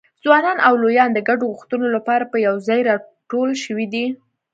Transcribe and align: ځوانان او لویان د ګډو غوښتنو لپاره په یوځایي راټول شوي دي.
ځوانان 0.23 0.57
او 0.67 0.73
لویان 0.83 1.09
د 1.13 1.19
ګډو 1.27 1.45
غوښتنو 1.53 1.87
لپاره 1.95 2.29
په 2.31 2.37
یوځایي 2.47 2.87
راټول 2.89 3.49
شوي 3.63 3.85
دي. 3.93 4.05